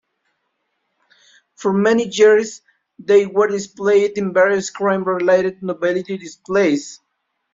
For 1.53 1.71
many 1.71 2.07
years 2.07 2.61
they 2.97 3.27
were 3.27 3.45
displayed 3.45 4.17
in 4.17 4.33
various 4.33 4.71
crime-related 4.71 5.61
novelty 5.61 6.17
displays. 6.17 6.99